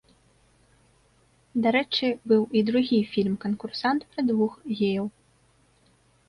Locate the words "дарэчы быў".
1.65-2.43